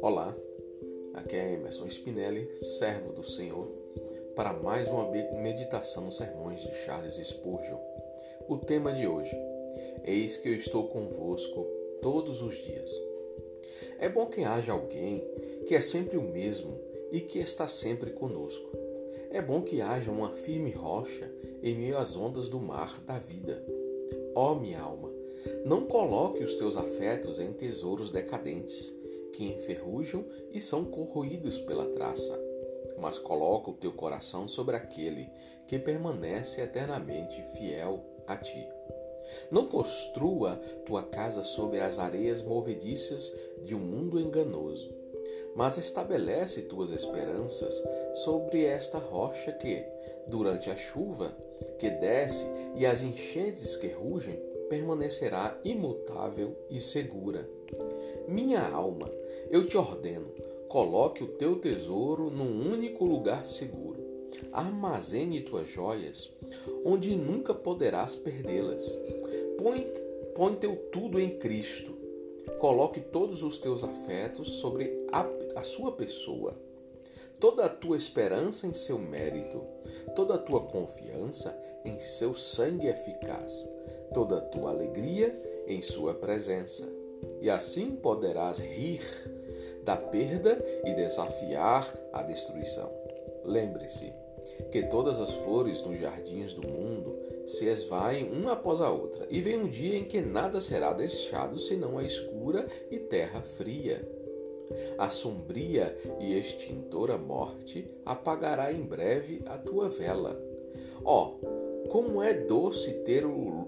[0.00, 0.36] Olá,
[1.14, 3.66] aqui é Emerson Spinelli, servo do Senhor,
[4.36, 7.78] para mais uma meditação nos sermões de Charles Spurgeon.
[8.48, 9.36] O tema de hoje:
[10.04, 11.66] Eis que eu estou convosco
[12.00, 12.90] todos os dias.
[13.98, 15.26] É bom que haja alguém
[15.66, 16.78] que é sempre o mesmo
[17.10, 18.81] e que está sempre conosco.
[19.32, 21.32] É bom que haja uma firme rocha
[21.62, 23.64] em meio às ondas do mar da vida.
[24.34, 25.10] Ó oh, minha alma,
[25.64, 28.92] não coloque os teus afetos em tesouros decadentes,
[29.32, 32.38] que enferrujam e são corroídos pela traça,
[32.98, 35.30] mas coloca o teu coração sobre aquele
[35.66, 38.68] que permanece eternamente fiel a ti.
[39.50, 45.01] Não construa tua casa sobre as areias movediças de um mundo enganoso,
[45.54, 47.82] mas estabelece tuas esperanças
[48.14, 49.84] sobre esta rocha que,
[50.26, 51.36] durante a chuva
[51.78, 57.48] que desce e as enchentes que rugem, permanecerá imutável e segura.
[58.26, 59.10] Minha alma,
[59.50, 60.32] eu te ordeno,
[60.68, 64.00] coloque o teu tesouro num único lugar seguro.
[64.50, 66.32] Armazene tuas joias,
[66.84, 68.88] onde nunca poderás perdê-las.
[69.58, 69.80] Põe,
[70.34, 72.01] põe teu tudo em Cristo.
[72.58, 75.26] Coloque todos os teus afetos sobre a,
[75.56, 76.56] a sua pessoa
[77.42, 79.60] toda a tua esperança em seu mérito,
[80.14, 81.52] toda a tua confiança
[81.84, 83.68] em seu sangue eficaz,
[84.14, 86.88] toda a tua alegria em sua presença.
[87.40, 89.02] E assim poderás rir
[89.82, 92.88] da perda e desafiar a destruição.
[93.44, 94.12] Lembre-se
[94.70, 99.40] que todas as flores nos jardins do mundo se esvaem uma após a outra, e
[99.40, 104.06] vem um dia em que nada será deixado senão a escura e terra fria.
[104.96, 110.40] A sombria e extintora morte apagará em breve a tua vela.
[111.04, 113.24] Ó, oh, como é doce ter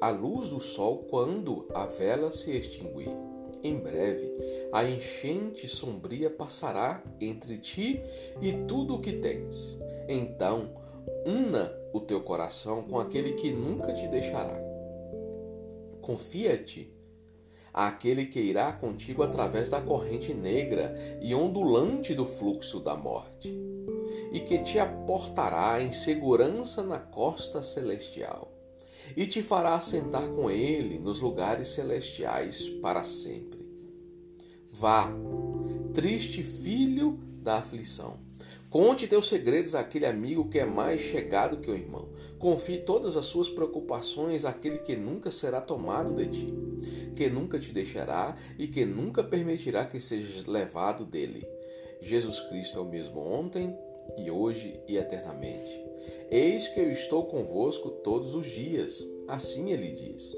[0.00, 3.35] a luz do sol quando a vela se extinguir.
[3.66, 4.32] Em breve,
[4.72, 8.00] a enchente sombria passará entre ti
[8.40, 9.76] e tudo o que tens.
[10.08, 10.70] Então,
[11.26, 14.56] una o teu coração com aquele que nunca te deixará.
[16.00, 16.94] Confia-te
[17.74, 23.52] àquele que irá contigo através da corrente negra e ondulante do fluxo da morte,
[24.30, 28.52] e que te aportará em segurança na costa celestial,
[29.16, 33.55] e te fará sentar com ele nos lugares celestiais para sempre.
[34.78, 35.10] Vá,
[35.94, 38.18] triste filho da aflição,
[38.68, 42.10] Conte teus segredos àquele amigo que é mais chegado que o irmão.
[42.38, 46.54] Confie todas as suas preocupações àquele que nunca será tomado de ti,
[47.14, 51.46] que nunca te deixará e que nunca permitirá que sejas levado dele.
[52.02, 53.74] Jesus Cristo é o mesmo ontem
[54.18, 55.80] e hoje e eternamente.
[56.30, 60.36] Eis que eu estou convosco todos os dias, assim ele diz.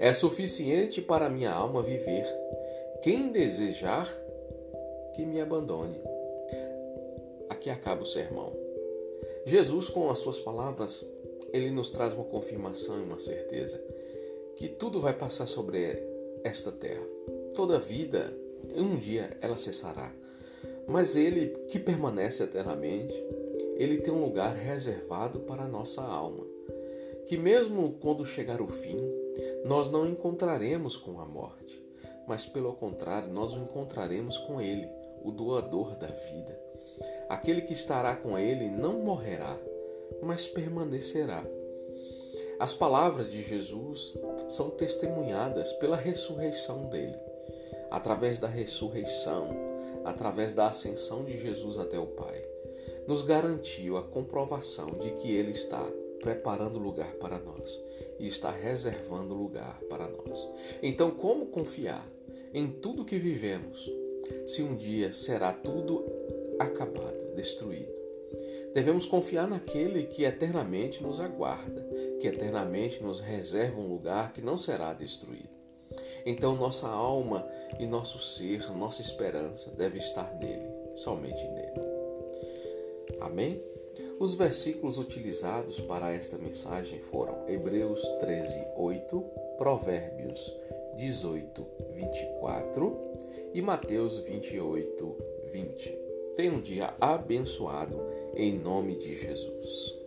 [0.00, 2.26] É suficiente para minha alma viver.
[3.02, 4.08] Quem desejar,
[5.14, 6.00] que me abandone
[7.48, 8.52] aqui acaba o sermão.
[9.44, 11.04] Jesus, com as suas palavras,
[11.52, 13.82] ele nos traz uma confirmação e uma certeza
[14.56, 16.02] que tudo vai passar sobre
[16.44, 17.04] esta terra.
[17.54, 18.32] Toda vida,
[18.74, 20.12] um dia ela cessará.
[20.86, 23.14] Mas ele que permanece eternamente,
[23.76, 26.44] ele tem um lugar reservado para a nossa alma.
[27.26, 28.96] Que mesmo quando chegar o fim,
[29.64, 31.82] nós não encontraremos com a morte,
[32.28, 34.88] mas pelo contrário, nós o encontraremos com ele,
[35.24, 36.68] o doador da vida
[37.28, 39.58] Aquele que estará com ele não morrerá,
[40.22, 41.44] mas permanecerá.
[42.58, 44.18] As palavras de Jesus
[44.48, 47.18] são testemunhadas pela ressurreição dele.
[47.90, 49.50] Através da ressurreição,
[50.04, 52.42] através da ascensão de Jesus até o Pai,
[53.06, 55.82] nos garantiu a comprovação de que ele está
[56.20, 57.78] preparando lugar para nós
[58.18, 60.48] e está reservando lugar para nós.
[60.82, 62.08] Então, como confiar
[62.52, 63.90] em tudo que vivemos,
[64.46, 66.04] se um dia será tudo
[66.58, 67.92] acabado, destruído.
[68.74, 71.86] Devemos confiar naquele que eternamente nos aguarda,
[72.20, 75.48] que eternamente nos reserva um lugar que não será destruído.
[76.24, 77.48] Então, nossa alma
[77.78, 81.80] e nosso ser, nossa esperança deve estar nele, somente nele.
[83.20, 83.62] Amém?
[84.20, 89.20] Os versículos utilizados para esta mensagem foram Hebreus 13, 8,
[89.56, 90.52] Provérbios
[90.98, 91.64] 18,
[91.94, 92.98] 24
[93.54, 95.16] e Mateus 28,
[95.46, 95.98] 20.
[96.34, 97.96] Tenha um dia abençoado
[98.34, 99.97] em nome de Jesus.